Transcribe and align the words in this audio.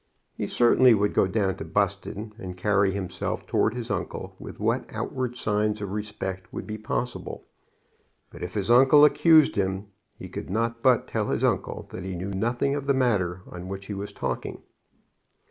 He 0.35 0.47
certainly 0.47 0.95
would 0.95 1.13
go 1.13 1.27
down 1.27 1.57
to 1.57 1.63
Buston, 1.63 2.33
and 2.39 2.57
carry 2.57 2.91
himself 2.91 3.45
toward 3.45 3.75
his 3.75 3.91
uncle 3.91 4.35
with 4.39 4.59
what 4.59 4.85
outward 4.89 5.37
signs 5.37 5.79
of 5.79 5.91
respect 5.91 6.51
would 6.51 6.65
be 6.65 6.79
possible. 6.79 7.45
But 8.31 8.41
if 8.41 8.55
his 8.55 8.71
uncle 8.71 9.05
accused 9.05 9.53
him, 9.57 9.89
he 10.17 10.27
could 10.27 10.49
not 10.49 10.81
but 10.81 11.07
tell 11.07 11.27
his 11.29 11.43
uncle 11.43 11.87
that 11.91 12.03
he 12.03 12.15
knew 12.15 12.31
nothing 12.31 12.73
of 12.73 12.87
the 12.87 12.95
matter 12.95 13.43
of 13.45 13.61
which 13.67 13.85
he 13.85 13.93
was 13.93 14.11
talking. 14.11 14.63